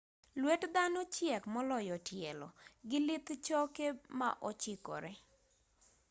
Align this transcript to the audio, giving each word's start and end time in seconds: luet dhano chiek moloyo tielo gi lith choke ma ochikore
luet 0.41 0.63
dhano 0.73 1.01
chiek 1.15 1.43
moloyo 1.53 1.95
tielo 2.07 2.47
gi 2.89 2.99
lith 3.07 3.29
choke 3.45 3.85
ma 4.19 4.29
ochikore 4.49 5.11